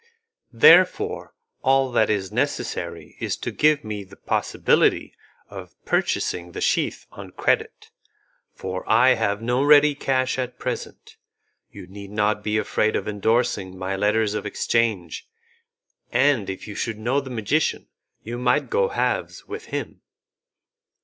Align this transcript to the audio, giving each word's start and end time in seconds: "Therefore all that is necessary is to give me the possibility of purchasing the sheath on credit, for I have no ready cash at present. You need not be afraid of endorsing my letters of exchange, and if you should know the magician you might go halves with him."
"Therefore 0.55 1.35
all 1.61 1.91
that 1.91 2.09
is 2.09 2.31
necessary 2.31 3.17
is 3.19 3.37
to 3.37 3.51
give 3.51 3.83
me 3.83 4.03
the 4.03 4.15
possibility 4.15 5.13
of 5.47 5.75
purchasing 5.85 6.53
the 6.53 6.59
sheath 6.59 7.05
on 7.11 7.29
credit, 7.29 7.91
for 8.51 8.83
I 8.89 9.09
have 9.09 9.43
no 9.43 9.61
ready 9.63 9.93
cash 9.93 10.39
at 10.39 10.57
present. 10.57 11.17
You 11.69 11.85
need 11.85 12.09
not 12.09 12.43
be 12.43 12.57
afraid 12.57 12.95
of 12.95 13.07
endorsing 13.07 13.77
my 13.77 13.95
letters 13.95 14.33
of 14.33 14.47
exchange, 14.47 15.27
and 16.11 16.49
if 16.49 16.67
you 16.67 16.73
should 16.73 16.97
know 16.97 17.21
the 17.21 17.29
magician 17.29 17.87
you 18.23 18.39
might 18.39 18.71
go 18.71 18.87
halves 18.89 19.45
with 19.47 19.65
him." 19.65 20.01